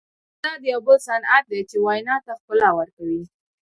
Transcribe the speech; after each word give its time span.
تضاد 0.41 0.61
یو 0.71 0.79
بل 0.85 0.97
صنعت 1.09 1.43
دئ، 1.51 1.61
چي 1.69 1.77
وینا 1.85 2.15
ته 2.25 2.31
ښکلا 2.39 2.69
ورکوي. 2.79 3.21